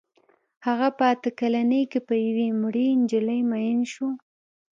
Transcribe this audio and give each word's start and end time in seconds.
هغه 0.65 0.87
په 0.97 1.03
اته 1.13 1.29
کلنۍ 1.39 1.83
کې 1.91 1.99
په 2.07 2.13
یوې 2.25 2.47
مړې 2.61 2.87
نجلۍ 3.01 3.41
مین 3.49 3.79
شو 3.93 4.07